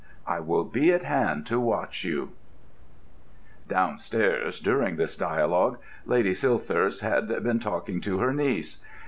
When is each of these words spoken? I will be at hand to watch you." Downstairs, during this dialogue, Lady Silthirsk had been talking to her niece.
I 0.25 0.39
will 0.39 0.63
be 0.63 0.91
at 0.91 1.03
hand 1.03 1.45
to 1.45 1.59
watch 1.59 2.03
you." 2.03 2.31
Downstairs, 3.67 4.59
during 4.59 4.95
this 4.95 5.15
dialogue, 5.15 5.77
Lady 6.07 6.33
Silthirsk 6.33 7.01
had 7.01 7.27
been 7.43 7.59
talking 7.59 8.01
to 8.01 8.17
her 8.17 8.33
niece. 8.33 8.83